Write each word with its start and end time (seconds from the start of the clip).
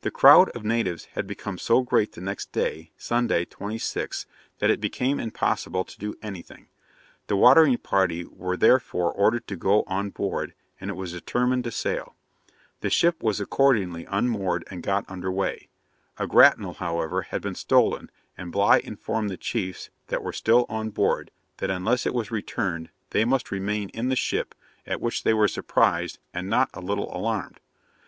The 0.00 0.10
crowd 0.10 0.48
of 0.56 0.64
natives 0.64 1.04
had 1.12 1.24
become 1.24 1.56
so 1.56 1.82
great 1.82 2.14
the 2.14 2.20
next 2.20 2.50
day, 2.50 2.90
Sunday 2.96 3.44
26th, 3.44 4.26
that 4.58 4.70
it 4.70 4.80
became 4.80 5.20
impossible 5.20 5.84
to 5.84 5.98
do 6.00 6.16
anything. 6.20 6.66
The 7.28 7.36
watering 7.36 7.78
party 7.78 8.24
were 8.24 8.56
therefore 8.56 9.12
ordered 9.12 9.46
to 9.46 9.54
go 9.56 9.84
on 9.86 10.10
board, 10.10 10.54
and 10.80 10.90
it 10.90 10.94
was 10.94 11.12
determined 11.12 11.62
to 11.62 11.70
sail; 11.70 12.16
the 12.80 12.90
ship 12.90 13.22
was 13.22 13.38
accordingly 13.38 14.04
unmoored 14.10 14.64
and 14.68 14.82
got 14.82 15.04
under 15.06 15.30
weigh. 15.30 15.68
A 16.18 16.26
grapnel, 16.26 16.74
however, 16.78 17.22
had 17.22 17.40
been 17.40 17.54
stolen, 17.54 18.10
and 18.36 18.50
Bligh 18.50 18.80
informed 18.82 19.30
the 19.30 19.36
chiefs 19.36 19.90
that 20.08 20.24
were 20.24 20.32
still 20.32 20.66
on 20.68 20.90
board, 20.90 21.30
that 21.58 21.70
unless 21.70 22.04
it 22.04 22.14
was 22.14 22.32
returned, 22.32 22.90
they 23.10 23.24
must 23.24 23.52
remain 23.52 23.90
in 23.90 24.08
the 24.08 24.16
ship, 24.16 24.56
at 24.88 25.00
which 25.00 25.22
they 25.22 25.32
were 25.32 25.46
surprised 25.46 26.18
and 26.34 26.48
not 26.50 26.68
a 26.74 26.80
little 26.80 27.16
alarmed. 27.16 27.60